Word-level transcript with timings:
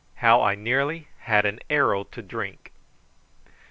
HOW 0.15 0.41
I 0.41 0.55
NEARLY 0.55 1.09
HAD 1.25 1.45
AN 1.45 1.59
ARROW 1.69 2.05
TO 2.05 2.23
DRINK. 2.23 2.71